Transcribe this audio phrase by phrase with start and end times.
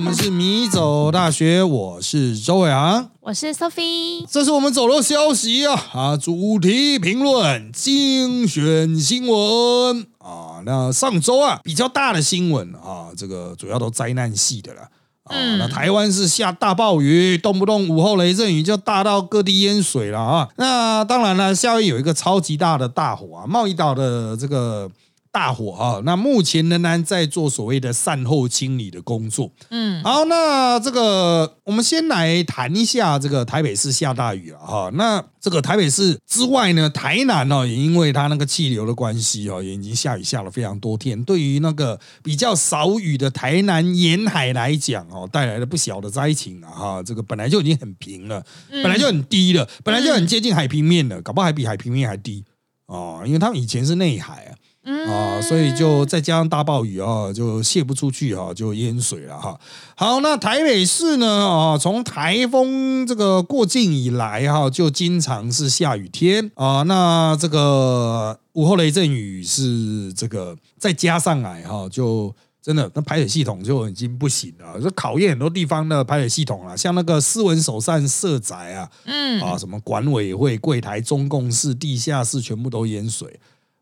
[0.00, 4.24] 我们是米走大学，我是周伟航，我是 Sophie。
[4.26, 6.16] 这是我们走漏消息啊啊！
[6.16, 14.80] 主题评论精选新闻啊，那上周啊比较大的新闻啊，这个主要都灾难系的了
[15.24, 15.36] 啊。
[15.58, 20.48] 那台湾是下大暴雨，动不动午后雷阵雨就大到各地淹水了啊。
[20.56, 24.90] 那当然了，夏威夷有一个超级大的大火啊，贸易岛的这个。
[25.32, 26.02] 大火啊！
[26.04, 29.52] 那目前仍然在做所谓的善后清理的工作。
[29.70, 34.90] 嗯，好，那这个我们先来谈一下这个台北市下大雨了哈。
[34.94, 41.22] 那这个台北市之外呢，台南哦也因为它那个气流的关系哦，也已经下雨下了非常多天。
[41.22, 47.02] 对于那个比较少雨的台南沿海来讲哦，带来了不小的灾情啊哈。
[47.04, 52.44] 这个本来就已经很平了，本来就很低了，本来就很接近海平面了，搞不好还比海平面还低
[52.86, 54.58] 哦，因为他们以前是内海啊。
[54.82, 59.60] 啊，所以就再加上大暴雨啊，就泄不出去啊，就淹水了哈。
[59.94, 66.82] 好，那台北市呢啊，从台风这个过境以来哈，就经常是下雨天啊。
[66.84, 76.74] 那这个午后雷阵雨是这个再加上来哈，就真的那排水系统就已经不行了，就考验很多地方的排水系统了。
[76.74, 83.38] 像那个斯文首善社宅啊，嗯啊，什么管委会柜台、中共室、地下室全部都淹水。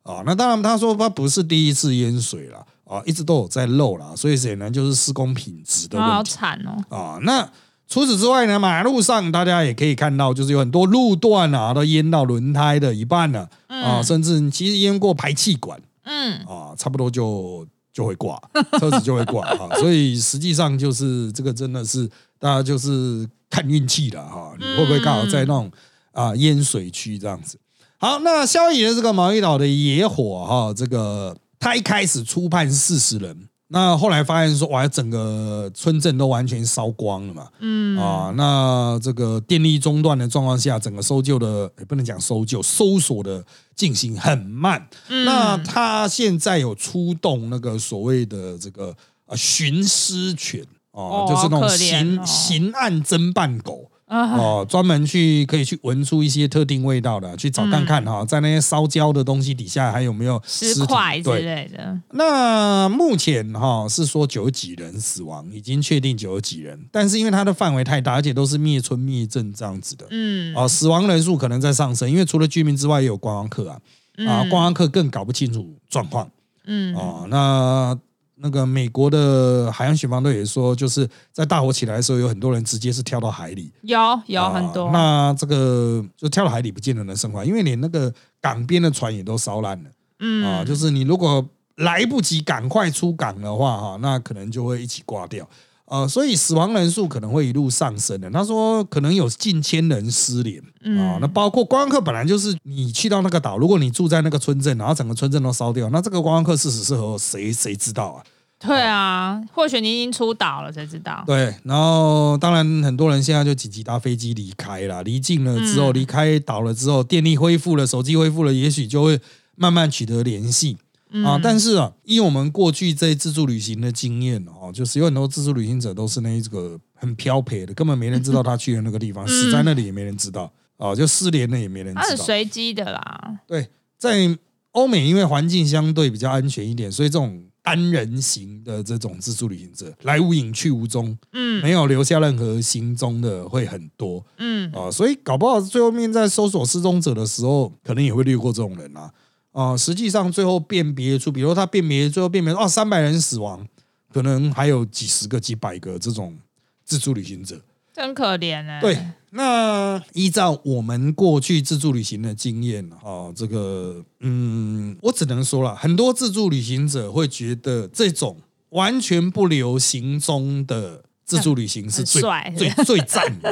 [0.09, 6.12] 啊，那当然，他说他不是第一次淹水了啊，一直都有在漏了，所以显然就是施工品质的问题。
[6.14, 6.97] 好惨哦！
[6.97, 7.47] 啊，那
[7.87, 18.41] 除此之外呢，马路上大家也可以看到，就是有很多路段啊，都淹到轮胎的一半了啊，甚至其实淹过排气管，嗯，啊，差不多就就会挂，
[18.81, 19.69] 车子就会挂 啊。
[19.77, 25.70] 所以实际上就是这个真的是大家就是看运气了哈，你会不会刚好在那种
[26.12, 27.59] 啊淹水区这样子？
[28.01, 43.45] 好，那萧逸的这个毛伊岛的野火哈，这个他一开始初判四十人，那后来发现说哇，整个村镇都完全烧光了嘛，嗯啊，那这个电力中断的状况下，整个搜救的也不能讲搜救，搜索的
[43.75, 44.89] 进行很慢。
[45.08, 48.95] 那他现在有出动那个所谓的这个
[49.27, 53.88] 啊寻尸犬哦，就是那种刑刑案侦办狗。
[54.08, 61.98] 哦，专门去可以去闻出一些特定味道的，去找看看哈，在那些烧焦的东西底下还有没有尸块之类的。
[62.13, 73.79] 那目前哈是说九几人死亡，已经确定九几人，但是因为它的范围太大，而且都是灭村灭镇这样子的，嗯，哦，死亡人数可能在上升，因为除了居民之外，也有观光客啊，
[74.27, 76.30] 啊，观光客更搞不清楚状况，
[76.64, 77.98] 嗯，哦，那。
[78.41, 84.91] 那个美国的海洋巡防队也说，就是在大火起来的时候，有很多人直接是跳到海里，有有很多。
[84.91, 89.91] 那这个就跳到海里，不见得能生还，因为连那个港边的船也都烧烂了。
[90.21, 91.45] 嗯啊，就是你如果
[91.77, 95.49] 来不及赶快出港的话，哈，那可能就会一起挂掉。
[95.91, 98.31] 呃，所以死亡人数可能会一路上升的。
[98.31, 100.63] 他说，可能有近千人失联
[100.99, 101.19] 啊。
[101.21, 108.25] 那包括观光客，本来就是你去到那个岛，如果你住在那个村镇，然后整个村镇都烧掉，那这个观光客是死是活，谁谁知道啊？
[108.61, 111.23] 对啊，或许你已经出岛了才知道。
[111.25, 119.20] 对，然后当然很多人现在就紧急搭飞机离开了，离境了之后，离开岛了之后，电力恢复了，手机恢复了，也许就会
[119.55, 120.77] 慢慢取得联系。
[121.24, 132.02] 啊，但是啊，以我们过去在自助旅行的经验哦，就是有很多自助旅行者都是那一个很漂泊的，根本没人知道他去的那个地方， 死在那里也没人知道啊，就失联了也没人知道。
[132.02, 133.41] 他是随机的啦。
[133.46, 134.38] 对，在
[134.73, 149.11] 欧美，因为环境相对比较安全一点，所以这种单人型的这种自助旅行者来无影去无踪，嗯，没有留下任何行踪的会很多，嗯啊，所以搞不好最后面在搜索失踪者的时候，可能也会略过这种人啊。
[149.58, 153.67] 啊，实际上最后辨别出，比如他辨别最后辨别哦，三百人死亡，
[154.12, 156.38] 可能还有几十个、几百个这种
[156.85, 157.61] 自助旅行者，
[157.93, 158.81] 真可怜哎。
[158.81, 158.96] 对，
[159.31, 168.37] 那依照我们过去自助旅行的经验，哈，这个嗯，我只能说了，很多自助旅行者会觉得这种
[168.69, 172.22] 完全不留行踪的自助旅行是最
[172.56, 173.50] 最最赞的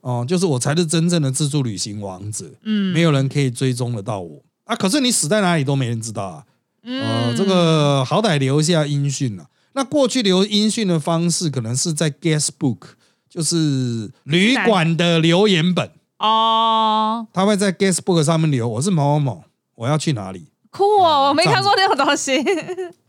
[0.00, 4.42] 哦，就是我才是真正的自助旅行王者，嗯，没有人可以追踪得到我。
[4.66, 4.76] 啊！
[4.76, 6.44] 可是你死在哪里都没人知道啊！
[6.82, 9.46] 呃，这个好歹留下音讯了。
[9.72, 12.78] 那过去留音讯的方式，可能是在 guest book，
[13.28, 17.26] 就是旅馆的留言本哦。
[17.32, 19.44] 他会在 guest book 上面留：“我是某某某，
[19.76, 21.28] 我要去哪里。”酷哦！
[21.28, 22.42] 我没看过那种东西。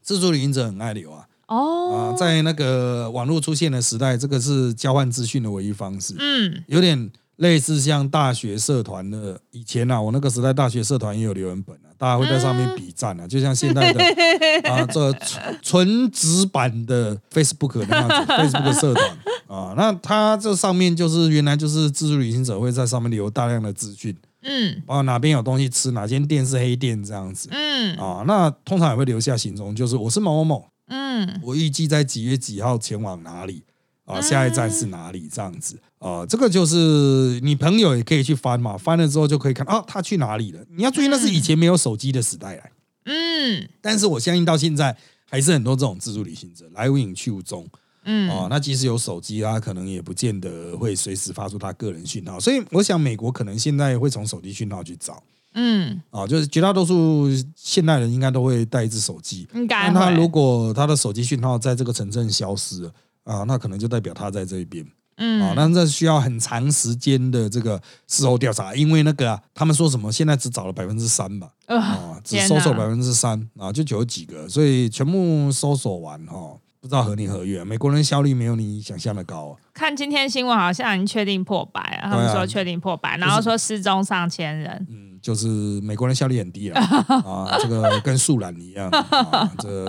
[0.02, 1.26] 自助旅行者很爱留啊。
[1.48, 2.14] 哦。
[2.14, 6.16] 啊，在那个网络出现的时代，这个是交换资讯的唯一方式。
[6.20, 6.64] 嗯。
[6.68, 7.12] 有点。
[7.38, 14.04] 类似像大学社团的以前啊，我那个时代大学社团也有留言本啊，大家会在上面比赞啊，就像现在的
[14.70, 19.18] 啊这纯纯纸版的 Facebook 那样子， Facebook 社团
[19.48, 24.82] 啊，那它这上面就是原来就是自助旅行者会在上面留大量的资讯，嗯。
[24.86, 27.96] 包括哪边有东西吃，哪间店是黑店这样子嗯。
[27.98, 31.40] 啊，那通常也会留下行踪，就是我是某某某，嗯。
[31.44, 33.64] 我预计在几月几号前往哪里
[34.08, 34.18] 啊？
[34.20, 35.30] 嗯下一站是哪里？
[35.32, 40.60] 这样子啊，这个就是你朋友也可以去翻嘛，翻了之后就可以看啊，他去哪里了？
[40.76, 42.72] 你要注意，那是以前没有手机的时代来，
[43.06, 44.98] 嗯但是我相信到现在
[45.30, 47.68] 还是很多这种自助旅行者来无影去无踪
[48.06, 48.48] 嗯哦。
[48.50, 55.22] 那即使有手机，他可能也不见得会随时发出他个人讯号，所以我想美国可能现在会从手机讯号去找
[55.54, 62.92] 嗯，啊，就是绝大多数现代人应该都会带一只手机，应该那他如果他的手机讯号在这个城镇消失了
[63.28, 64.86] 啊，那可能就代表他在这一边
[65.18, 79.58] 嗯啊，那这需要很长时间的这个事后调查，因为那个啊，他们说什么现在只找了百分之三吧，呃啊，只搜索百分之三啊，就九十几个，所以全部搜索完哈，不知道何年何月，美国人效率没有你想象的高啊。
[79.74, 84.88] 看今天新闻好像已经确定破百了，他们说确定破百，然后说失踪上千人。
[84.90, 85.48] 嗯，就是
[85.82, 89.86] 美国人效率很低了啊，这个跟树懒一样啊，这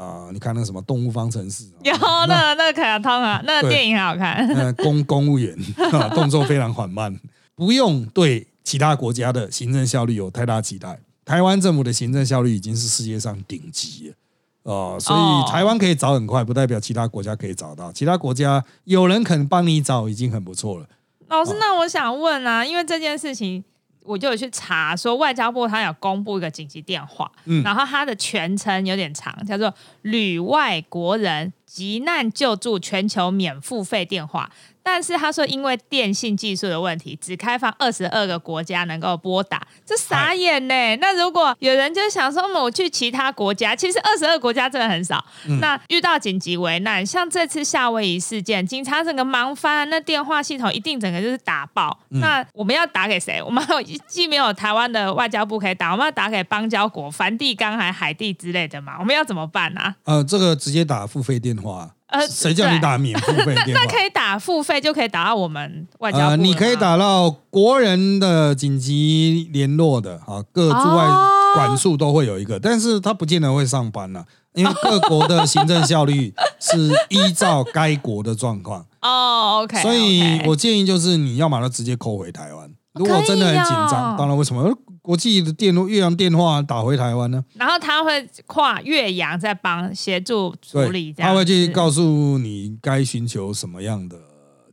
[0.00, 1.92] 啊，你看那个什么动物方程式，啊有
[2.26, 4.48] 那那个卡通啊，那个对电影很好看。
[4.48, 5.54] 那，公公务员
[5.92, 7.14] 啊， 动作非常缓慢，
[7.54, 10.98] 不用对其他国家的行政效率有太大期待。
[11.24, 14.14] 台湾政府的行政效率已经是世界上顶级了。
[14.62, 17.92] 哦、所哦以台湾可以找很快，不代表其他国家可以找到。
[17.92, 20.86] 其他国家有人肯帮你找，已经很不错了。
[21.28, 23.64] 老师，那我想问啊，因为这件事情，
[24.02, 34.50] 我就有去查，说外交部它有公布一个紧急电话，嗯然后它的全称有点长，叫做“旅外国人急难救助全球免付费电话”。
[34.82, 45.24] 但是他说，因为电信技术的问题，只开放二十二个国家能够拨打，这傻眼呢、那如果有人就想说，我去其他国家，其实二十二国家真的很少。
[45.60, 51.98] 那遇到紧急危难，像这次夏威夷事件，警察整个忙翻，那电话系统一定整个就是打爆。
[52.08, 53.42] 那我们要打给谁？
[53.42, 58.96] 我们有既没有台湾的外交部可以打，我们要打给邦交国、梵蒂冈还海地之类的嘛？
[58.98, 59.94] 我们要怎么办啊？
[60.04, 62.78] 呃，这个直接打付费电话，呃，谁叫你？
[62.80, 63.84] 打免付费 电话？
[63.84, 74.24] 那可以打付费就可以打到我们外交部了呃，你可以打到国人的紧急联络的啊，各驻外哦管处都会有一个，但是他不见得会上班了、
[74.54, 82.70] 因为各国的行政效率是依照该国的状况， 哦，OK，所以我建议就是你要把它直接扣回台湾。
[82.94, 84.68] 如果真的很紧张，哦当然为什么
[85.10, 87.44] 国际的电越洋电话打回台湾呢？
[87.54, 94.16] 然后他会跨越洋再帮协助处理，，他会去告诉你该寻求什么样的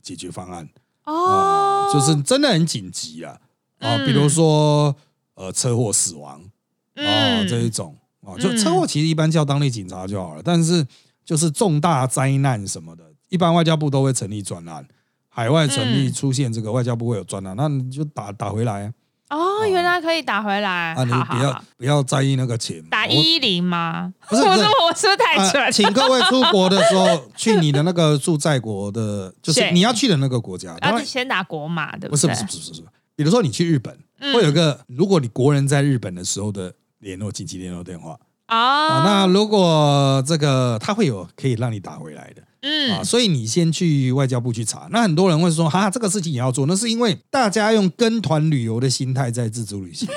[0.00, 0.68] 解决方案。
[1.02, 1.90] 哦。
[1.90, 3.32] 啊，，就是真的很紧急啊。
[3.80, 4.06] 啊，嗯。
[4.06, 4.94] 比如说
[5.34, 6.40] 呃车祸死亡。
[6.40, 7.96] 啊嗯这一种。
[8.24, 8.56] 啊，就嗯。
[8.56, 10.86] 车祸其实一般叫当地警察就好了，但是
[11.24, 14.86] 就是重大灾难什么的，一般外交部都会成立专案，
[15.28, 16.12] 海外成立嗯。
[16.12, 18.92] 出现这个外交部会有专案，那你就打打回来啊
[19.30, 24.12] 哦，原来可以打回来，啊，你好不要不要在意那个钱，我打一一零吗？
[24.28, 24.52] 不是不是。
[24.52, 25.72] 我说我是不是太啊蠢？
[25.72, 32.34] 请各位出国的时候，去你的那个驻在国的，就是对你要去的那个国家，当然然后就先打国码，对不是对？
[32.34, 32.82] 不是不是不是，
[33.14, 34.34] 比如说你去日本，嗯。
[34.34, 38.18] 会有一个如果你国人在日本的时候的联络紧急联络电话。
[38.46, 44.88] 啊，啊那如果这个他会有可以让你打回来的啊，嗯所以你先去外交部去查。
[44.90, 50.08] 那很多人会说，哈，这个事情也要做，那是因为大家用跟团旅游的心态在自助旅行。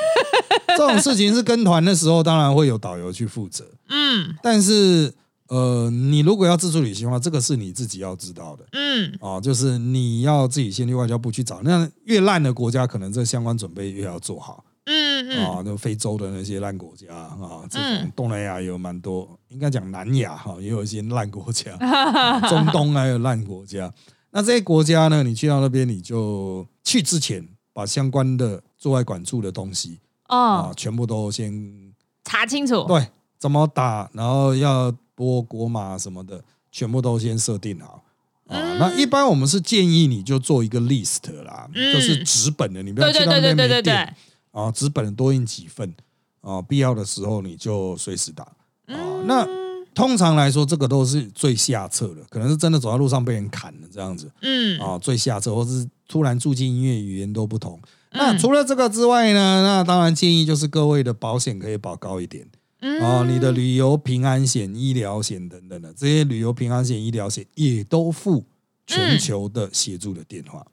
[0.68, 5.14] 这种事情是跟团的时候，当然会有导游去负责，嗯 但是
[5.48, 8.66] 呃，你如果要自助旅行的话，这个是你自己要知道的。
[8.72, 15.62] 嗯啊，就是你要自己先去外交部去找，那越烂的国家，可能这相关准备越要做好嗯嗯啊。
[15.64, 23.92] 那非洲的那些烂国家啊，这种嗯东南亚有蛮多，应该讲南亚哈，也有一些烂国家， 啊中东还有烂国家。
[24.32, 32.86] 那这些国家呢，你去到那边，你就去之前把相关的驻外管处的东西啊哦，，全部都先查清楚。
[32.88, 33.08] 对
[33.38, 38.04] 怎么打，然后要拨国码什么的，全部都先设定好。
[38.48, 44.16] 啊，嗯那一般我们是建议你就做一个 list 啦，嗯就是纸本的，你不要去到那边对对对对没电对，
[44.51, 45.93] 啊，纸本的多印几份
[46.41, 48.43] 啊，必要的时候你就随时打
[48.88, 49.24] 啊。
[49.25, 49.48] 那
[49.93, 57.79] 通常来说，这个都是最下策的，可能是真的走在路上被人砍了这样子嗯啊，最下策，或是突然住进音乐语言都不同。
[57.84, 62.46] 嗯那除了这个之外呢，那当然建议就是各位的保险可以保高一点。
[62.81, 68.43] 嗯啊，你的旅游平安险、医疗险等等的这些旅游平安险、医疗险也都付
[68.86, 70.65] 全球的协助的电话。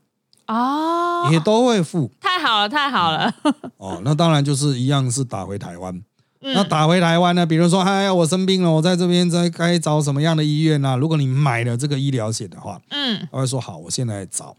[0.49, 3.33] 哦，也都会付太好了，太好了。
[3.76, 4.00] 哦。
[4.05, 5.95] 那当然就是一样是打回台湾。
[6.40, 7.45] 嗯那打回台湾呢？
[7.45, 10.95] 比如说，哎呀，我生病了，我在这边在该找什么样的医院啊？
[10.95, 14.57] 如果你买了这个医疗险的话，嗯他会说好，我现在找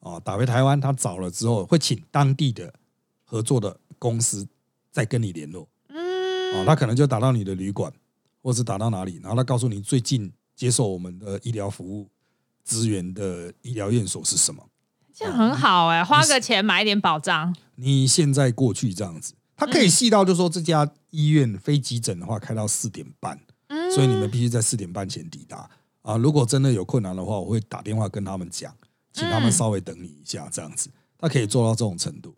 [0.00, 2.72] 哦，打回台湾，他找了之后会请当地的
[3.24, 4.48] 合作的公司
[4.90, 7.92] 再跟你联络嗯，哦，他可能就打到你的旅馆，
[8.42, 12.08] 或是打到哪里，然后他告诉你最近接受我们的医疗服务
[12.64, 14.64] 资源的医疗院所是什么，
[15.18, 17.52] 这样很好哎，花个钱买一点保障。
[17.74, 25.68] 你现在过去这样子，他可以细到就说这家医院非急诊的话开到四点半，嗯，所以你们必须在四点半前抵达
[26.02, 26.16] 啊。
[26.16, 28.72] 如果真的有困难的话，我会打电话跟他们讲，
[29.12, 32.36] 请他们稍微等你一下，这样子，他可以做到这种程度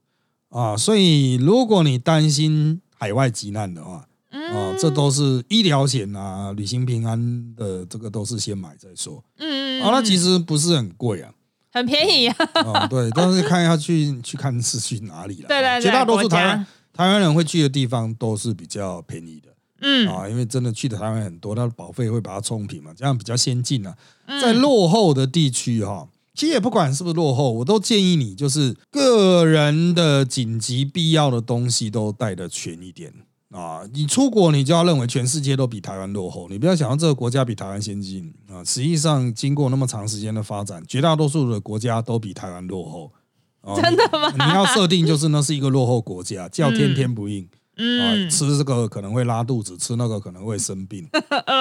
[0.49, 0.75] 啊。
[0.75, 9.91] 所以如果你担心海外急难的话，啊，这都是医疗险啊、旅行平安的这个都是先买再说嗯，啊。
[9.91, 11.31] 那其实实不是很贵啊，
[11.73, 12.37] 很便宜啊。
[12.55, 15.49] 啊， 对，但是看要去去看是去哪里了。
[15.49, 19.49] 对对对，绝大多数台湾台湾人会去的地方都是比较便宜的。
[19.83, 23.95] 嗯啊，因为真的去的台湾很多，它的保费会把它冲平嘛，这样比较先进啊。
[24.27, 33.13] 嗯在落后的地区哈，其实也不管是不是落后，我都建议你就是个人的紧急必要的东西都带的全一点
[33.51, 33.83] 啊。
[33.93, 38.65] 你出国，你就要认为全世界都比台湾落后，你不要想到这个国家比台湾先进啊。
[38.65, 43.13] 实际上，经过那么长时间的发展，绝大多数的国家都比台湾落后。
[43.63, 44.43] 啊真的吗你？
[44.43, 47.45] 你要设定就是那是一个落后国家，叫天天不应。
[47.45, 51.07] 啊，嗯，吃这个可能会拉肚子，吃那个可能会生病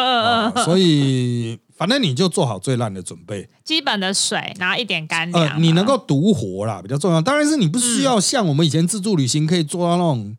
[0.66, 3.50] 所以反正你就做好最烂的准备。
[3.64, 5.48] 基本的水，然后一点干粮。
[5.48, 7.22] 呃，你能够独活啦，比较重要。
[7.22, 10.38] 当然是你不需要像我们以前自助旅行可以做到那种。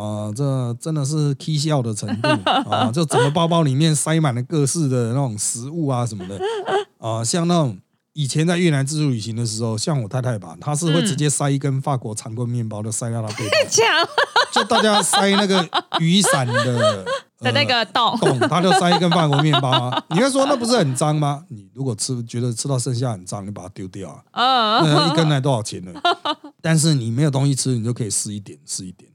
[0.00, 2.28] 啊、这真的是 K 笑的程度
[2.70, 2.88] 啊！
[2.94, 6.38] 就整个包包里面塞满了各式的那种食物啊什么的
[6.98, 7.76] 啊，像那种
[8.12, 14.08] 以前在越南自助旅行的时候，像我太太吧，她是会直接塞一根法国长棍面包的塞到她背包，这样
[14.52, 17.04] 就大家塞那个雨伞的的
[17.40, 20.04] 呃那个洞， 洞，他就塞一根法国面包啊。
[20.10, 21.44] 你会说那不是很脏吗？
[21.48, 24.22] 你如果吃觉得吃到剩下很脏，你把它丢掉啊。
[24.80, 25.92] 嗯，那一根才多少钱呢？
[26.60, 29.07] 但是你没有东西吃，你就可以试一点，试一点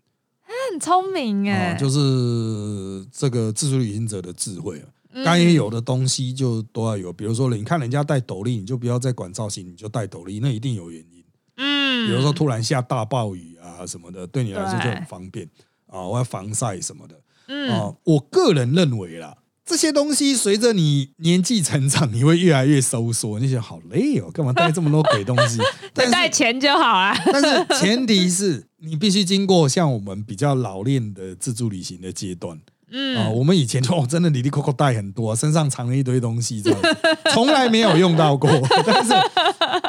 [0.74, 4.86] 很聪明啊，哎，就是这个自助旅行者的智慧啊。
[5.15, 11.24] 嗯该有的东西就都要有，比如说你看人家戴斗笠，你就不要再管造型，你就戴斗笠，那一定有原因。
[11.58, 15.48] 嗯，比如说突然下大暴雨啊什么的，对你来说就很方便
[15.86, 17.15] 啊，我要防晒什么的。
[17.46, 23.39] 嗯啊，我个人认为啦，这些东西随着你年纪成长，你会越来越收缩。
[23.39, 25.60] 你想好累哦，干嘛带这么多鬼东西？
[25.94, 27.15] 但带钱就好啊。
[27.32, 32.60] 但是前提是你必须经过像我们比较老练的自助旅行的阶段。
[32.96, 36.88] 嗯啊，嗯，我们以前就哦，真的里里扣扣带很多，身上藏了一堆东西，这样子
[37.32, 38.48] 从来没有用到过。
[38.86, 39.13] 但是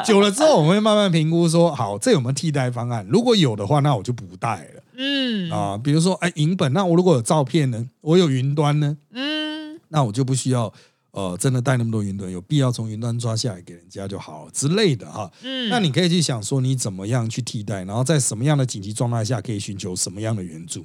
[0.03, 3.05] 久了之后，我们会慢慢评估说，好，这有没有替代方案？
[3.07, 5.77] 如果有的话，那我就不带了嗯啊。
[5.77, 7.85] 比如说，哎，影本，那我如果有照片呢？
[8.01, 8.97] 我有云端呢？
[9.13, 10.73] 嗯那我就不需要
[11.15, 15.31] 呃真的带那么多云端，有必要从云端抓下来给人家就好了之类的哈。
[15.41, 20.81] 嗯，那你可以去想说，你怎么样去替代，然后在什么样的紧急状态下可以寻求什么样的援助。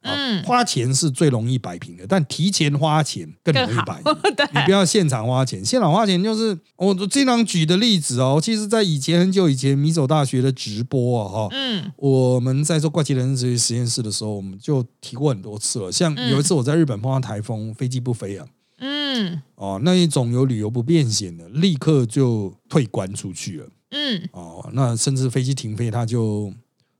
[0.00, 4.12] 啊嗯花钱是最容易摆平的，但提前花钱更容易摆平。
[4.36, 8.38] 对，你不要现场花钱，现场花钱就是我经常举的例子哦。
[8.42, 15.90] 其实，在以前很久以前，米走大学的直播啊，哈，嗯我们在做怪奇人这些实验室的时候，我们就提过很多次了。
[15.90, 18.46] 像嗯有一次我在日本碰到台风，飞机不飞啊，
[18.78, 23.68] 嗯哦，那一种有旅游不便险的，立刻就退关出去了。
[23.90, 26.52] 嗯哦，那甚至飞机停飞，他就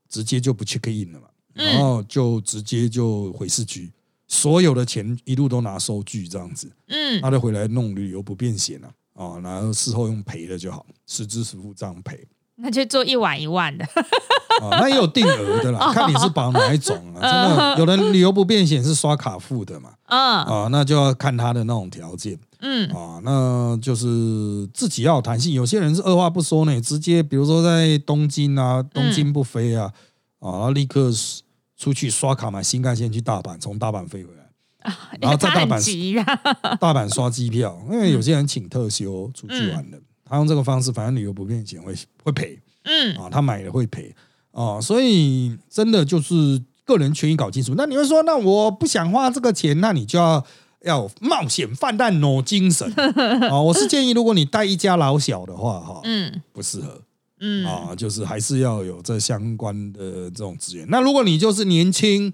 [0.07, 3.91] 直接就不 check in 了嘛，嗯然后就直接就回市区，
[4.27, 8.93] 所有的钱一路都拿收据这样子，嗯他就回来弄旅游不便险了。
[9.13, 12.25] 哦，然后事后用赔的就好，实支实付这样赔
[12.57, 13.85] 那就做一晚一万的。
[14.61, 17.19] 啊， 那也有定额的啦，看你是保哪一种啊。
[17.21, 22.39] 真的，有人旅游不便险是刷卡付的嘛，嗯啊，那就要看他的那种条件。
[22.61, 25.53] 嗯啊，那就是自己要有弹性。
[25.53, 29.91] 有些人是二话不说呢，直接比如说在东京啊，东京不飞啊，
[30.39, 31.11] 啊，然后立刻
[31.77, 36.77] 出去刷卡买新干线去大阪，从大阪飞回来，然后在 大阪。
[36.79, 44.13] 大阪刷机票，因为有些人请特休出去玩的，他用这个方式，反正旅游不便险会会赔嗯啊，他买了会赔
[44.51, 47.73] 啊，所以真的就是个人权益搞清楚。
[47.77, 50.45] 那你会说，那我不想花这个钱，那你就要。
[50.81, 52.87] 要冒险犯难挪精神
[53.49, 53.59] 啊！
[53.59, 57.01] 我是建议，如果你带一家老小的话，哈，嗯不适合
[57.39, 60.85] 嗯啊，就是还是要有这相关的这种资源。
[60.91, 62.31] 那如果你就是年轻，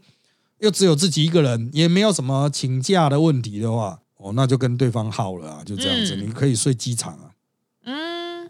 [0.59, 7.30] 又只有自己一个人，也没有什么请假的问题的话，哦，那就跟对方耗了啊，就这样子，嗯你可以睡机场啊，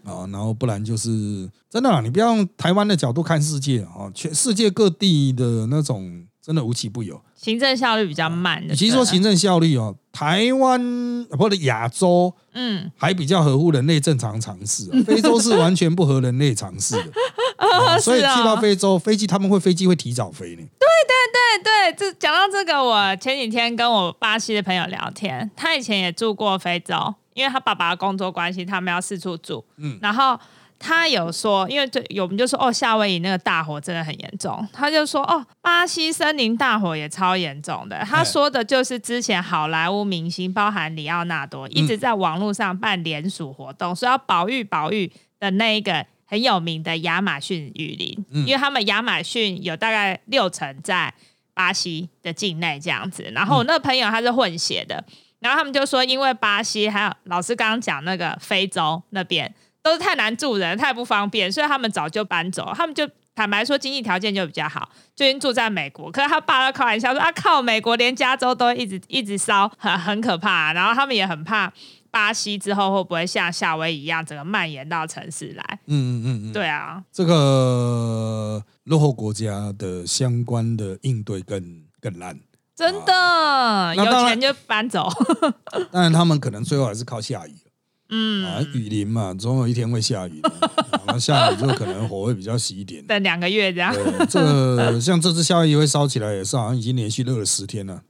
[0.06, 7.22] 嗯啊，然后不然就是真的啦，你不要用台湾的角度看世界啊，全世界各地的那种真的无奇不有。
[7.36, 8.74] 行政效率比较慢的。
[8.74, 10.80] 与其说行政效率哦，台湾
[11.32, 17.12] 或者亚洲嗯，还比较合乎人类正常常识、啊，非洲是完全不合人类常识的。
[17.58, 20.64] 啊所以去到非洲，飞机他们会飞机会提早飞呢。
[20.64, 26.96] 对对，这讲到这个，我前几天跟我巴西的朋友聊天，他以前也住过非洲，
[27.34, 29.64] 因为他爸爸的工作关系，他们要四处住。
[29.78, 30.40] 嗯然后
[30.80, 38.00] 他有说，因为就有我们就说哦，夏威夷那个大火真的很严重，他就说哦，巴西森林大火也超严重的。
[38.06, 46.06] 他说的就是之前好莱坞明星，包含里奥纳多，一直在网络上办联署活动，说要保育保育的那一个。
[46.32, 51.14] 很有名的亚马逊雨林，嗯因为他们亚马逊有大概六成在
[51.54, 53.30] 巴西的境内这样子。
[53.36, 55.04] 然后我那个朋友他是混血的，
[55.42, 62.72] 然后他们就说，因为巴西还有老师刚刚讲那个非洲那边都是太难住人，太不方便，所以他们早就搬走。
[62.76, 66.12] 他们就坦白说，经济条件就比较好，就已经住在美国。
[66.12, 71.74] 可是他爸都开玩笑说啊，靠，美国连加州都一直一直烧，很很可怕、然后他们也很怕
[72.12, 75.80] 巴西之后会不会像夏威夷一样，整个蔓延到城市来。
[75.88, 82.38] 嗯嗯嗯嗯，对啊，这个落后国家的相关的应对更更烂。
[82.76, 85.08] 真的、有钱就搬走。
[85.92, 87.54] 当然，他们可能最后还是靠下雨
[88.10, 90.50] 嗯，啊，雨林嘛，总有一天会下雨的。
[90.92, 93.06] 啊那下雨之后，可能火会比较熄一点。
[93.06, 93.94] 等两个月这样。
[93.94, 98.02] 对，这个 像这次夏威夷会烧起来，也是好像已经连续热了十天了。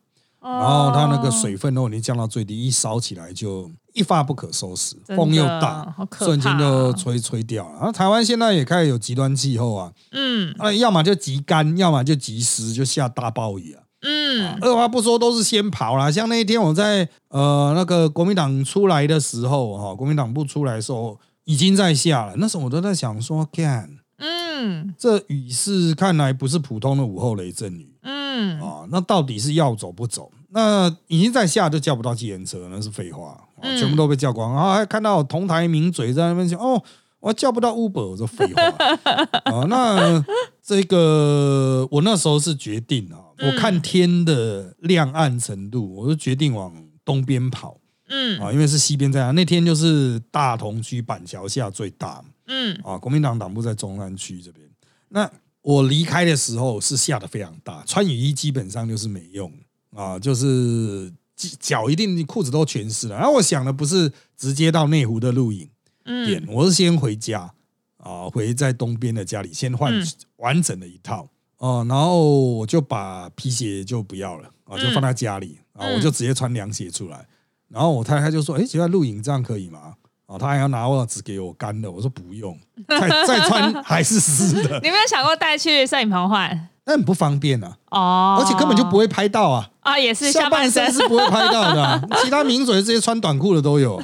[0.42, 7.74] 然然后它那个水分都已经降到最低，一烧起来就一发不可收拾，风又大瞬间就吹吹掉了。
[7.76, 13.84] 然后台湾现在也开始有极端气候啊，嗯那要么就极干，要么就极湿，就下大暴雨啊。
[14.04, 16.12] 嗯二话不说都是先跑啦。
[16.12, 30.32] 像那一天我在呃那个国民党出来的时候哈，国民党部出来的时候已经在下了，那时候我都在想说，看嗯这雨势看来不是普通的午后雷阵雨嗯，啊，那到底是要走不走？
[30.50, 34.54] 那已经在下就叫不到计程车，那是废话，全部都被叫光。
[34.54, 36.82] 然后还看到同台名嘴在那边讲哦。
[37.22, 38.64] 我叫不到 Uber，我说废话
[39.46, 39.64] 啊。
[39.70, 40.26] 那
[40.60, 46.74] 这个我那时候是决定啊，嗯我看天的亮暗程度，我就决定往
[47.04, 47.78] 东边跑
[48.08, 49.32] 嗯啊，因为是西边在啊。
[49.32, 54.68] 那天就是大同区板桥下最大嗯啊，国民党党部在中山区这边。
[55.10, 55.30] 那
[55.62, 59.52] 我离开的时候是下的非常大，穿雨衣基本上就是没用
[59.94, 61.12] 啊，就是
[61.60, 63.16] 脚一定裤子都全湿了。
[63.16, 65.70] 然后我想的不是直接到内湖的露营
[66.04, 67.54] 点，嗯我是先回家
[67.98, 71.30] 啊，回在东边的家里先换嗯完整的一套
[71.62, 72.20] 哦、然后
[72.56, 77.26] 我就把皮鞋就不要了啊，就放在家里啊，嗯我就直接穿凉鞋出来。
[77.70, 79.94] 然后我太太就说：“哎，奇怪，露营这样可以吗？”
[80.26, 86.70] 啊，她还要拿袜子给我干的，我说不用，再 再穿还是湿的，你有没有想过带去摄影棚换？
[86.84, 89.70] 那很不方便啊，哦，而且根本就不会拍到啊。
[89.82, 93.96] 啊，也是下半身身是不会拍到的、啊， 其他名嘴这些穿短裤的都有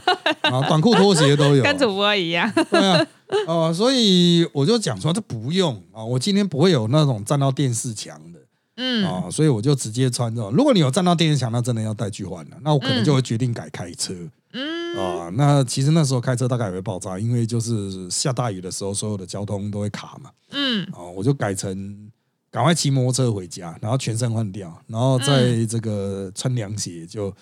[0.42, 2.52] 啊，短裤拖鞋都有，跟主播一样。
[2.70, 3.06] 对啊，
[3.48, 8.40] 哦、所以我就讲说这不用啊，我今天不会有那种站到电视墙的
[8.78, 10.52] 嗯啊，所以我就直接穿这种。
[10.52, 14.14] 如果你有站到电视墙，那真的要带去换了，那我可能就会决定改开车
[14.54, 15.30] 嗯啊。
[15.34, 20.30] 那其实那时候开车大概也会爆炸，因为就是下大雨的时候，所有的交通都会卡嘛。
[20.52, 22.10] 嗯啊，我就改成
[22.50, 27.34] 赶快骑摩托车回家，然后全身换掉，然后在这个穿凉鞋就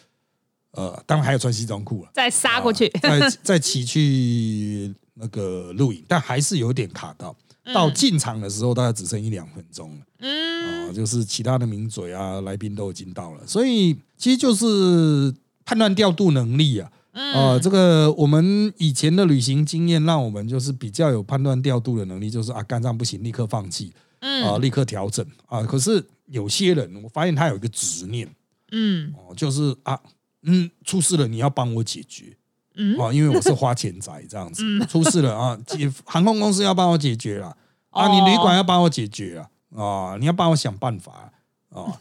[0.75, 2.09] 呃，当然还有穿西装裤了。
[2.13, 2.88] 再杀过去。
[2.88, 7.35] 啊再再骑去那个录影，但还是有点卡到。
[7.73, 15.33] 到进场的时候，大概只剩一两分钟了嗯啊，就是其他的名嘴啊、来宾都已经到了，所以其实就是
[15.65, 16.91] 判断调度能力啊。
[17.11, 25.63] 啊，嗯这个我们以前的旅行经验，让我们就是比较有判断调度的能力，就是啊，肝脏不行，立刻放弃啊，嗯立刻调整啊。
[25.63, 28.29] 可是有些人，我发现他有一个执念
[28.71, 29.99] 嗯哦，就是啊，
[30.45, 32.38] 嗯，出事了，你要帮我解决。
[32.77, 37.47] 嗯啊，因为我是花钱仔这样子，出事了啊，解航空公司要帮我解决了
[37.89, 39.49] 啊，哦你旅馆要帮我解决了
[39.81, 41.31] 啊，你要帮我想办法
[41.69, 41.97] 啊。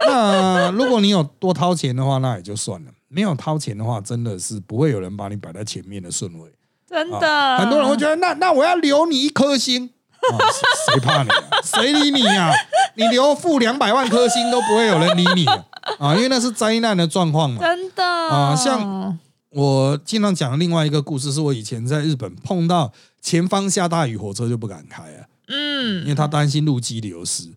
[0.00, 6.52] 那如果你有多掏钱的话，那也就算了；没有掏钱的话，真的是不会有人把你摆在前面的顺位。
[6.88, 9.90] 真啊的，很多人会觉得，那那我要留你一颗星
[10.32, 11.42] 啊，谁谁怕你啊？
[11.62, 12.52] 谁理你啊？
[12.96, 15.64] 你留负两百万颗星都不会有人理你啊，
[15.98, 17.60] 啊因为那是灾难的状况嘛。
[17.60, 19.18] 真的啊像
[19.50, 27.54] 我经常讲的另外一个故事，是我以前在日本碰到前方下大雨，火车就不敢开啊，因嗯为他担心路基流失。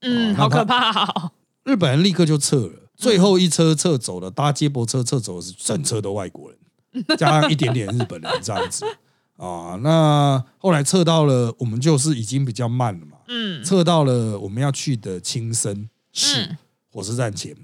[0.00, 1.32] 嗯，好可怕哦。
[1.64, 8.84] 日本人立刻就撤了，最后一车撤走了，搭接驳车撤走的是整车的外国人， 加上一点点日本人这样子
[9.36, 9.78] 啊。
[9.82, 16.58] 那后来测到了，我们就是已经比较慢了嘛，嗯测到了我们要去的青森市嗯
[16.96, 17.54] 火车站前，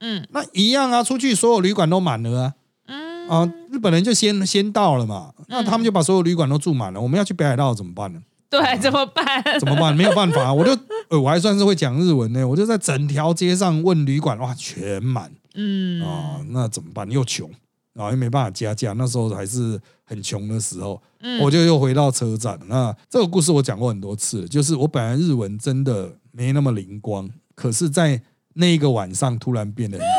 [0.00, 2.54] 嗯那一样啊，出去所有旅馆都满了啊。
[2.86, 7.00] 嗯啊，日本人就先先到了嘛，那他们就把所有旅馆都住满了。
[7.00, 8.20] 我们要去北海道怎么办呢？
[8.50, 9.24] 对，怎么办？
[9.60, 9.96] 怎么办？
[9.96, 10.76] 没有办法啊，我就
[11.08, 17.08] 呃我还算是会讲日文呢，我就在整条街上问旅馆，哇，全满嗯啊，那怎么办？
[17.08, 17.48] 又穷
[17.94, 22.58] 啊，又没办法加价，那时候还是很穷的时候，嗯我就又回到车站。
[22.66, 28.20] 那这个故事我讲过很多次，就是我本来日文真的没那么灵光，可是在
[28.54, 30.06] 那一个晚上突然变得很。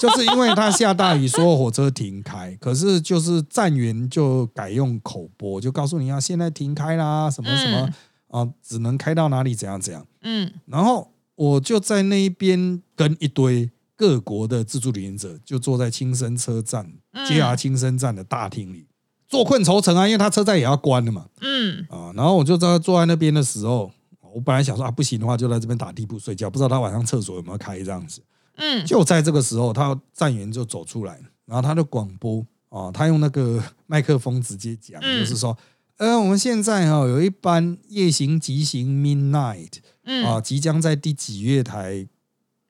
[0.00, 7.88] 就是因为它下大雨，所有火车停开，可是就是站员就改用口播，就告诉你啊，现在停开啦，什么什么、
[8.28, 10.04] 啊，只能开到哪里，怎样怎样。
[10.22, 18.88] 嗯然后我就在那一边跟一堆各国的自助旅行者，就坐在青森车站、嗯 JR 青森站的大厅里，
[19.28, 22.12] 坐困愁城啊，因为他车站也要关了嘛嗯啊。
[22.14, 23.90] 然后我就在坐在那边的时候，
[24.34, 28.20] 我本来想说啊，不行的话就在这边打地铺睡觉，不知道他晚上厕所有没有开这样子。
[28.56, 35.56] 嗯就在这个时候，他站员就走出来，然后他就广播啊，他用那个 麦克风直接讲，嗯就是说，
[35.96, 42.06] 呃，我们现在哈、有一班夜行急行 Midnight 嗯啊，即将在第几月台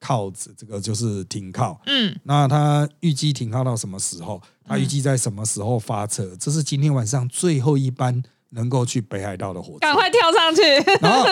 [0.00, 1.80] 靠着，这个就是停靠。
[1.86, 4.40] 嗯那他预计停靠到什么时候？
[4.66, 6.34] 他预计在什么时候发车？
[6.38, 8.22] 这是今天晚上最后一班
[8.54, 9.78] 能够去北海道的火车。
[9.80, 10.62] 赶快跳上去。
[11.00, 11.26] 然后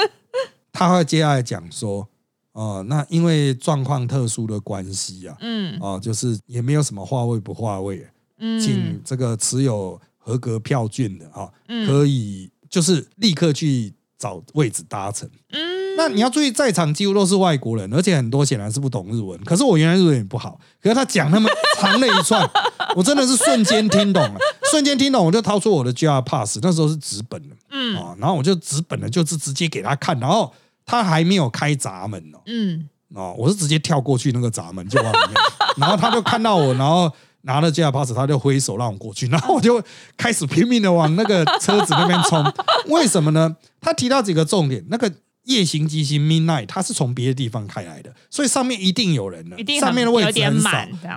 [0.72, 2.06] 他会接下来讲说，
[2.52, 8.06] 哦、那因为状况特殊的关系啊，嗯哦、就是也没有什么划位不划位，
[8.38, 15.28] 嗯请这个持有合格票券的啊、嗯可以就是立刻去找位置搭乘。
[15.50, 19.38] 嗯那你要注意，在场几乎都是外国人，而且很多显然是不懂日文。
[19.44, 22.48] 可是我原来日文也不好，可是他讲那么长的一串，
[22.96, 24.38] 我真的是瞬间听懂了，
[24.70, 30.52] 瞬间听懂，我就掏出我的 JR Pass，那时候是纸本的嗯啊，然后我就纸本的，就是直接给他看，然后
[30.85, 35.35] 他还没有开闸门哦，嗯哦，我是直接跳过去那个闸门就往里面，
[35.76, 37.11] 然后他就看到我，然后
[37.42, 39.83] 拿了 JR Pass，他就挥手让我过去，然后我就
[40.16, 42.42] 开始拼命的往那个车子那边冲。
[42.87, 43.57] 为什么呢？
[43.81, 45.12] 他提到几个重点，那个
[45.44, 50.70] 夜行机星 Midnight，它是从别的地方开来的，所以上面一定有人了，一定上面的位置很少。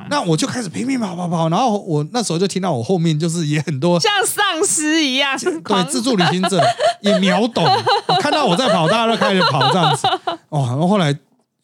[0.10, 6.60] 那我就开始拼命跑跑跑，然后我那时候就听到我后面就是也很多 像丧尸一样对自助旅行者
[7.02, 7.64] 也秒懂，
[8.20, 10.08] 看到我在跑，大家都开始跑这样子。
[10.50, 11.16] 哦，然后后来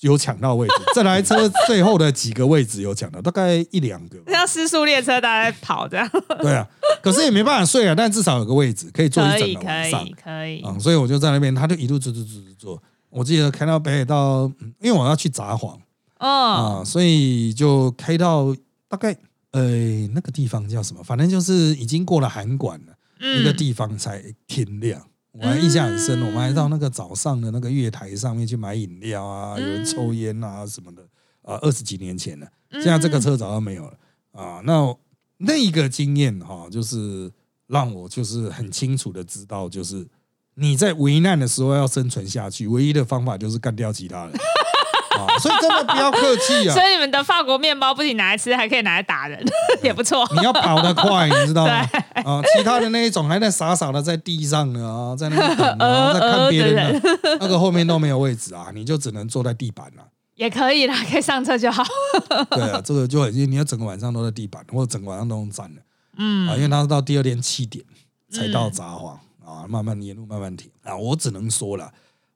[0.02, 4.32] 有抢到位置， 这台车最后的几个位置有抢到，大概一两个吧。
[4.32, 6.08] 像失速列车，大家跑这样。
[6.42, 6.68] 对啊，
[7.02, 10.62] 可是也没办法睡啊，但至少有个位置可以坐一整个晚上以可以。
[10.62, 12.84] 啊、所以我就在那边，他就一路坐坐坐坐坐。
[13.10, 15.78] 我记得开到北海道，嗯因为我要去札幌
[16.20, 18.56] 嗯啊，所以就开到
[18.88, 19.16] 大概
[19.52, 19.62] 呃
[20.14, 22.94] 那个地方叫什么，反正就是已经过了函馆了。
[23.20, 25.00] 一个嗯地方才天亮。
[25.34, 31.02] 我还印象很深，嗯我们还到那个早上的那个月台上面去买饮料啊，有人抽烟啊什么的。
[31.44, 33.98] 啊，二十几年前了，现在这个车早就没有了
[34.32, 34.62] 啊。
[34.64, 34.96] 那
[35.38, 37.32] 那一个经验哈、就是
[37.66, 40.08] 让我就是很清楚的知道，就是
[40.54, 44.34] 你在危难的时候要生存下去，唯一的方法就是干掉其他人
[45.12, 45.38] 啊。
[45.40, 49.44] 所以真的不要客气啊所，以你们的法国面包不仅拿来吃，还可以拿来打人，
[49.84, 50.28] 也不错。
[50.36, 51.74] 你要跑得快，你知道吗？
[52.24, 57.02] 啊，其他的那一种还在傻傻的在地上呢啊，在那边等啊，在看别人呢，
[57.40, 60.04] 那个后面都没有位置啊，你就只能坐在地板了、
[60.36, 61.84] 也可以啦，可以上车就好。
[62.52, 65.82] 对啊，这个就很，你要整个晚上都在地板，或者整个晚上都用站的
[66.18, 67.84] 嗯啊，因为他是到第二天七点
[68.32, 71.92] 才到札幌啊，慢慢沿路慢慢停啊，我只能说了。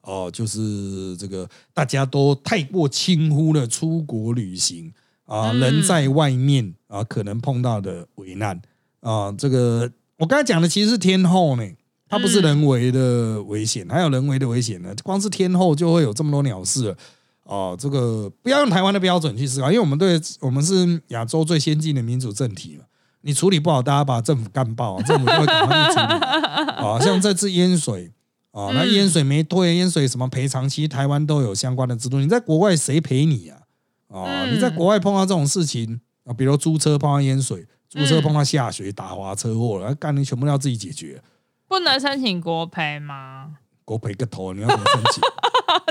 [0.06, 4.94] 哦，就是这个大家都太过轻忽了出国旅行
[5.26, 8.62] 啊，嗯人在外面啊，可能碰到的危难
[9.02, 11.64] 啊，这个我刚才讲的其实是天后呢，
[12.08, 14.96] 它不是人为的危险，还有人为的危险呢。
[15.04, 16.98] 光是天后就会有这么多鸟事了
[17.44, 22.86] 哦，这个不要用台湾的标准去思考，因为我们对我们是亚洲最先进的民主政体嘛。
[23.22, 26.14] 你处理不好，大家把政府干爆，政府就会赶快去处理。
[26.78, 28.12] 啊，像这次淹水
[28.56, 32.22] 啊，那嗯淹水没退，淹水什么赔偿，其实台湾都有相关的制度。
[32.22, 33.60] 你在国外谁赔你啊？
[34.08, 41.22] 啊，嗯你在国外碰到这种事情啊，比如租车碰到淹水，租车碰到下雪打滑车祸了，干你全部都要自己解决，
[41.68, 43.56] 不能申请国赔吗？
[43.84, 45.22] 国赔个头，你要怎么申请？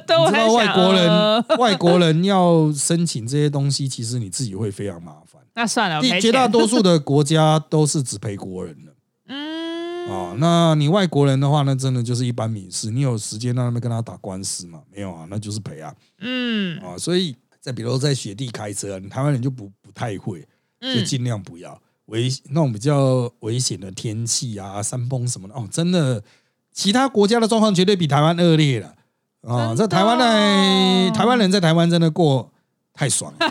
[0.07, 5.43] 对，我你知道外国人呃 外国人要申请这些东西，其实你自己会非常麻烦。
[5.55, 6.49] 那算了，绝大。
[6.49, 8.94] 多数的国家都是只赔国人的。
[10.07, 14.81] 嗯，啊，那你外国人的话，那真的就是一般民事，你有时间让他们跟他打官司嘛？
[14.93, 16.97] 没有啊，那就是赔啊嗯啊！
[16.99, 20.47] 所以再比如在雪地开车，你台湾人就不不太会，就
[20.81, 21.81] 嗯尽量不要。
[22.07, 26.23] 危那种比较危险的天气啊，山崩什么的哦，真的，
[26.71, 28.95] 其他国家的状况绝对比台湾恶劣了
[29.41, 29.69] 啊！
[29.69, 32.53] 真的这台湾呢台湾人在台湾真的过
[32.93, 33.47] 太爽了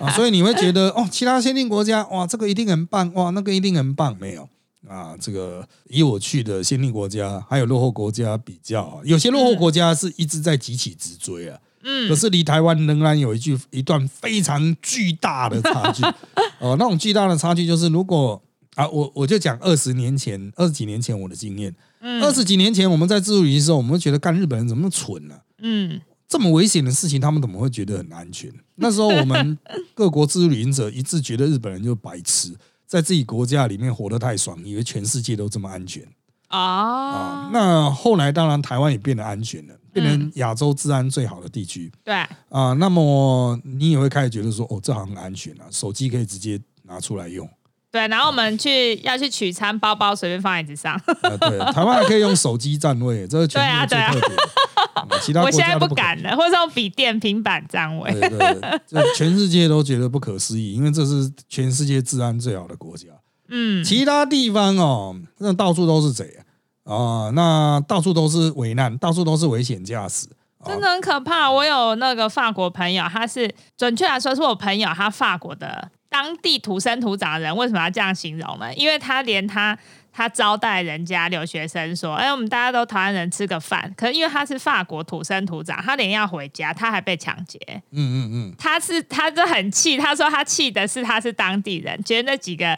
[0.00, 4.48] 啊， 所以你会觉得哦，其他先进国家哇，这个一定很棒哇，那个一定很棒，没有。
[4.88, 12.08] 啊，这个以我去的先进国家还有落后国家比较，有些落后国家是一直在急起直追啊，嗯。
[12.08, 16.02] 可是离台湾仍然有一句一段非常巨大的差距。
[16.58, 18.42] 哦，那种巨大的差距就是，如果
[18.74, 22.22] 啊，我我就讲二十年前、二十几年前我的经验，嗯。
[22.22, 26.00] 二十几年前我们在自助旅行的时候，我们会觉得干日本人怎么那么蠢呢、嗯。
[26.28, 28.52] 这么危险的事情，他们怎么会觉得很安全？
[28.74, 29.56] 那时候我们
[29.94, 32.54] 各国自助旅行者一致觉得日本人就是白痴，
[32.88, 36.02] 在自己国家里面活得太爽，以为全世界都这么安全
[36.48, 42.14] 啊啊。，那后来当然台湾也变得安全了，变成亚洲治安最好的地区对，
[42.48, 42.72] 啊。
[42.78, 47.46] 那么你也会开始觉得说，哦，这好像很安全啊，手机可以直接拿出来用。
[47.90, 50.94] 对，然后我们去要去取餐，包包随便放椅子上。
[50.94, 58.12] 啊，对，台湾还可以用手机占位，这是其他我现在不敢了，或者是用笔电、平板占位。
[58.12, 63.06] 对对对，这全世界都觉得不可思议，因为这是全世界治安最好的国家。
[63.48, 66.36] 嗯，其他地方哦，那到处都是贼
[66.84, 70.26] 啊、啊那到处都是危难，到处都是危险驾驶。
[70.60, 71.50] 啊真的很可怕。
[71.50, 77.56] 我有那个法国朋友，他是准确来说是我朋友，他法国的当地土生土长的人。
[77.56, 78.72] 为什么要这样形容呢？
[78.74, 79.78] 因为他连他
[80.12, 87.60] 他招待人家留学生说：“哎，我们大家都台湾人吃个饭。”可是因为他是法国土生土长，他连要回家，他还被抢劫。
[87.92, 92.76] 嗯嗯嗯，他是他就很气，他说他气的是他是当地人，觉得那几个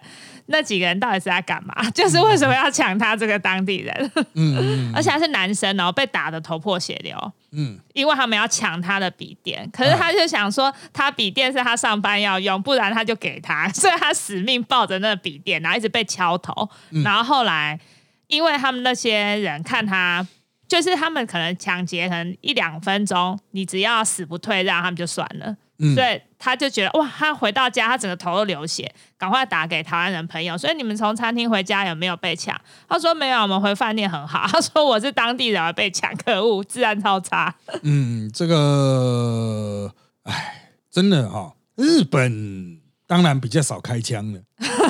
[0.53, 1.73] 那几个人到底是在干嘛？
[1.95, 4.13] 就是为什么要抢他这个当地人？
[4.35, 7.33] 嗯嗯而且他是男生，然后被打的头破血流。
[7.53, 16.69] 嗯，因为他们要抢他的笔电，可是他就想说，他笔电是他上班要用，不然他就给他， 所以他死命抱着那个笔电，然后一直被敲头。
[17.05, 17.79] 然后后来，
[18.27, 20.27] 因为他们那些人看他，
[20.69, 25.57] 就是他们可能抢劫，可能一两分钟，你只要死不退让，他们就算了。
[25.81, 30.57] 嗯所以他就觉得哇，他回到家，他整个头都流血，赶快打给台湾人朋友。
[30.57, 32.55] 所以你们从餐厅回家有没有被抢？
[32.89, 34.47] 他说没有，我们回饭店很好。
[34.47, 37.55] 他说我是当地人被抢，可恶，治安超差。
[37.83, 39.93] 嗯，这个，
[40.25, 44.41] 哎，真的哈、日本当然比较少开枪了，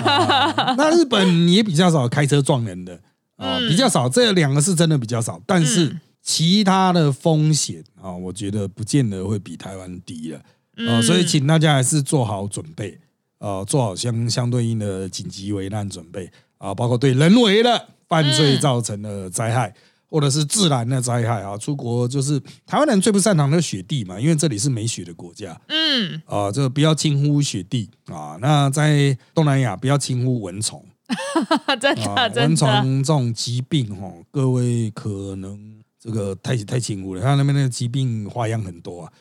[0.05, 2.95] 啊那日本也比较少开车撞人的
[3.37, 10.41] 啊、嗯比较少，这两个是真的比较少，但是嗯其他的风险啊、我觉得不见得会比台湾低了
[10.89, 12.99] 啊、嗯所以请大家还是做好准备
[13.39, 19.75] 啊、做好相相对应的紧急危难准备啊、包括对人为的犯罪嗯造成的灾害。
[20.13, 28.37] 或者是自然的灾害啊，出国就是台湾人最不擅长的雪地嘛，因为这里是没雪的国家嗯，啊，这个不要轻忽雪地啊。
[28.41, 30.85] 那在东南亚不要轻忽蚊虫
[31.81, 31.95] 真
[32.35, 39.13] 蚊虫这种疾病哈，各位可能这个太太轻忽了，他那边的疾病花样很多啊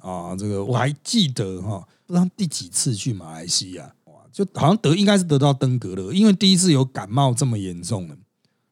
[0.00, 8.16] 啊，这个我还记得哈，不知道第几次去马来西亚，哇，就好像得应该是得到登革热，因为第一次有感冒这么严重的，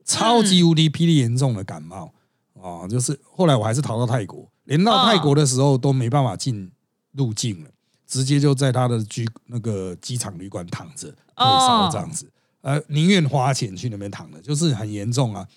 [0.05, 2.13] 超级无敌霹雳严重的感冒
[2.61, 2.87] 啊！
[2.89, 6.71] 就是后来我还是逃到泰国，连到泰国的时候都没办法进
[7.13, 7.71] 入境了，
[8.07, 15.49] 直接就在他的居那个机场旅馆躺着退烧这样子，呃，宁愿花钱去那边躺着，就是很严重啊啊！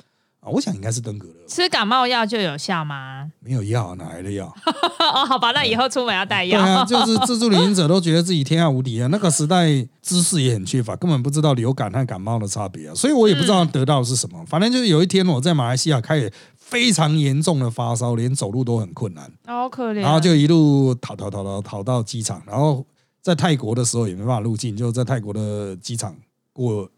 [0.50, 3.32] 我想应该是登革热，吃感冒药就有效吗？
[3.40, 4.46] 没有药哪来的药？
[5.00, 6.60] 哦，好吧，那以后出门要带药。
[6.62, 9.68] 对啊，就是 自助旅行者都觉得自己天下无敌啊，那个时代
[10.02, 14.44] 知识也很缺乏，根本不知道流感和感冒的差别啊，所以我也不知道得到的是什么。
[14.46, 20.02] 反正就是有一天我在马来西亚开始非常严重的发烧，连走路都很困难，好可怜。
[20.02, 22.86] 然后就一路逃逃逃逃逃到机场，然后
[23.22, 26.16] 在泰国的时候也没办法入境，就在泰国的机场
[26.54, 26.90] 过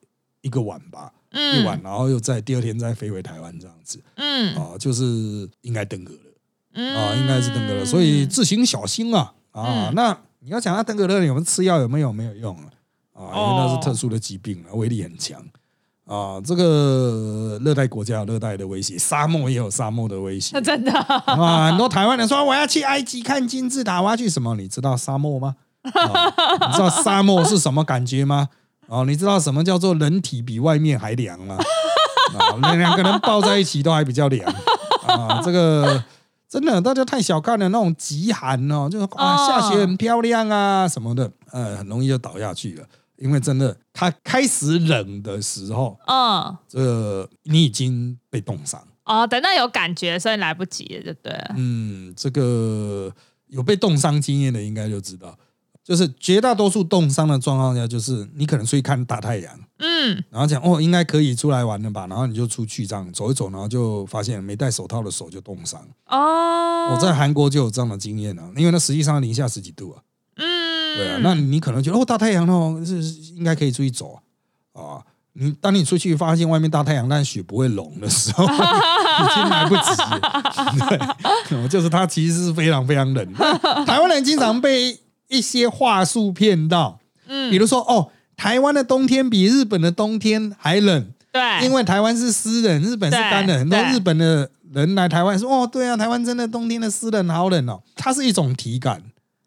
[0.42, 6.20] 一个晚吧，一晚，然后又在第二天再飞回台湾这样子嗯啊，就是应该登革热。
[6.74, 9.90] 嗯啊，应该是登革热，所以自行小心啊啊！
[9.90, 12.66] 嗯那你要讲到登革热，有没有吃药有没有没有用啊？
[13.14, 15.42] 啊，因为那是特殊的疾病啊，威力很强
[16.06, 16.40] 啊。
[16.42, 21.70] 这个热带国家有热带的威胁，沙漠也有沙漠的威胁 真的，啊。
[21.70, 24.56] 很多台湾人说我要去埃及看金字塔，我要去什么？
[24.56, 25.56] 你知道沙漠吗？
[25.84, 26.26] 啊，
[26.68, 28.50] 你知道沙漠是什么感觉吗？
[28.92, 31.56] 哦，你知道什么叫做人体比外面还凉吗？
[32.38, 34.54] 啊， 那两个人抱在一起都还比较凉
[35.08, 36.04] 啊，这个。
[36.50, 42.86] 真的，大家太小看了那种极寒哦，就是啊哦下雪很漂亮啊什么的，呃，很容易就倒下去了。
[43.16, 48.86] 因为真的，它开始冷的时候，嗯，这个你已经被冻伤。
[49.06, 51.56] 哦，等到有感觉，所以来不及了，就对了。
[51.56, 53.10] 嗯，这个
[53.48, 55.34] 有被冻伤经验的应该就知道，
[55.84, 65.82] 就是绝大多数冻伤的状况下，就是你可能出去看大太阳，嗯，然后讲哦，应该可以出来玩了吧，然后你就出去这样走一走，然后就发现没戴手套的手就冻伤。
[66.08, 70.02] 哦，我在韩国就有这样的经验啊，因为那实际上零下十几度啊，
[70.38, 73.02] 嗯，对啊，那你可能觉得哦，大太阳哦，是
[73.36, 74.20] 应该可以出去走
[74.74, 75.02] 啊啊。
[75.34, 81.18] 你当你出去发现外面大太阳，但雪不会融的时候， 已经来不及了。
[81.50, 83.34] 对，就是它其实是非常非常冷。
[83.86, 85.00] 台湾人经常被
[85.32, 87.50] 一些话术骗到，嗯。
[87.50, 93.58] 比如说哦，台湾的冬天比日本的冬天还冷，对，因为台湾是湿冷，日本是干冷。
[93.58, 99.02] 很多日本的人来台湾说哦，对啊，台湾真的冬天的湿冷好冷哦，它是一种体感。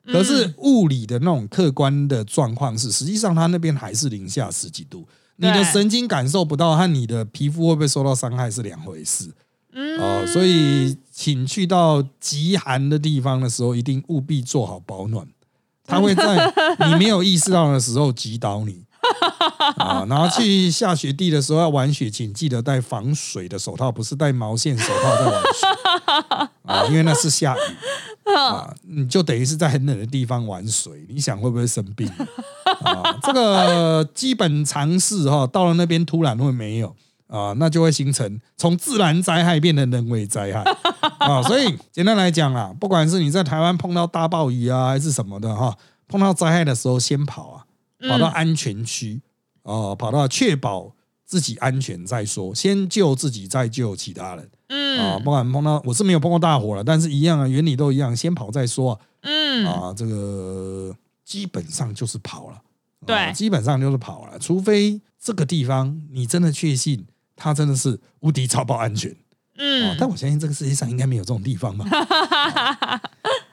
[0.06, 9.30] 可是嗯物理的那种客观的状况是，实际上它那边还是零下十几度，你的神经感受不到和你的皮肤会不会受到伤害是两回事。
[9.72, 9.98] 嗯。
[9.98, 10.26] 哦。
[10.26, 15.26] 所以，请去到极寒的地方的时候，一定务必做好保暖，
[15.86, 16.52] 它会在
[16.86, 18.84] 你没有意识到的时候击倒你。
[19.76, 26.48] 啊，然后去下雪地的时候要玩雪，请记得戴防水的手套，不是戴毛线手套在玩雪。
[26.64, 28.34] 啊，因为那是下雨。
[28.34, 32.10] 啊，你就等于是在很冷的地方玩水，你想会不会生病？
[32.82, 33.18] 啊？
[33.22, 36.96] 这个基本常识哈，到了那边突然会没有。
[37.26, 40.62] 啊，那就会形成从自然灾害变成人为灾害
[41.32, 41.42] 啊。
[41.42, 45.76] 所以简单来讲啊，不管是你在台湾碰到大暴雨啊，还是什么的哈，
[46.08, 47.64] 碰到灾害的时候先跑啊。
[48.06, 49.22] 跑到安全区
[49.62, 50.92] 哦，跑到确保
[51.24, 55.16] 自己安全再说，先救自己再救其他人嗯啊。
[55.16, 59.94] 嗯不管碰到我是没有碰过大火了，但是一样啊，原理都一样，先跑再说嗯，啊。
[59.96, 62.60] 这个基本上就是跑了，啊
[63.06, 69.16] 对基本上就是跑了，除非这个地方你真的确信它真的是无敌超爆安全。
[69.56, 71.84] 哦嗯，但我相信这个世界上应该没有这种地方吧。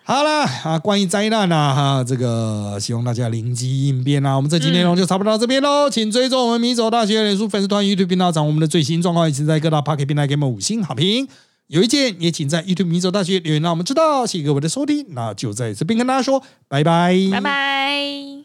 [0.04, 4.36] 好了啊，关于灾难啊，哈，这个希望大家灵机应变啊。
[4.36, 11.28] 我们这期内容就差不多到这边喽，请追踪我们米走大学脸书粉丝团、YouTube 频道，掌握我们的最新状况，以及在各大 Pocket 平台给我们五星好评。
[11.68, 14.26] 有意见也请在 YouTube 米走大学留言，让我们知道。
[14.26, 18.41] 谢谢各位的收听，那就在这边跟大家说拜拜，拜拜。